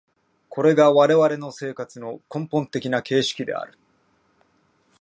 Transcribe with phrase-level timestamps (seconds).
[0.49, 3.77] これが我々の生活の根本的な形式である。